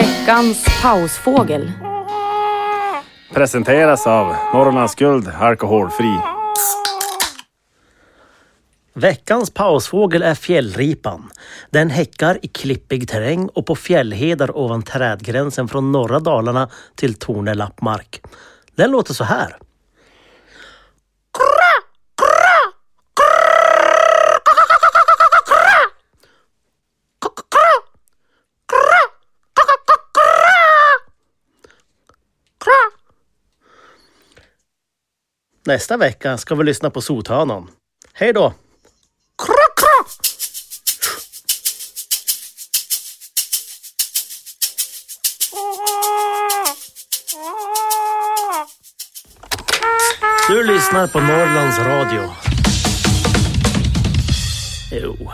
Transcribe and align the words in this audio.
Veckans 0.00 0.82
pausfågel. 0.82 1.72
Presenteras 3.34 4.06
av 4.06 4.34
Norrlands 4.54 4.94
Guld 4.94 5.28
Alkoholfri. 5.28 6.14
Veckans 8.94 9.50
pausfågel 9.50 10.22
är 10.22 10.34
fjällripan. 10.34 11.30
Den 11.70 11.90
häckar 11.90 12.38
i 12.42 12.48
klippig 12.48 13.08
terräng 13.08 13.48
och 13.48 13.66
på 13.66 13.76
fjällhedar 13.76 14.56
ovan 14.56 14.82
trädgränsen 14.82 15.68
från 15.68 15.92
norra 15.92 16.20
Dalarna 16.20 16.68
till 16.94 17.14
Torne 17.14 17.54
lappmark. 17.54 18.20
Den 18.74 18.90
låter 18.90 19.14
så 19.14 19.24
här. 19.24 19.56
Nästa 35.66 35.96
vecka 35.96 36.38
ska 36.38 36.54
vi 36.54 36.64
lyssna 36.64 36.90
på 36.90 37.00
sothönan. 37.00 37.70
Hej 38.12 38.32
då! 38.32 38.54
Du 50.48 50.64
lyssnar 50.64 51.06
på 51.06 51.20
Norrlands 51.20 51.78
Radio. 51.78 52.30
Jo. 54.92 55.30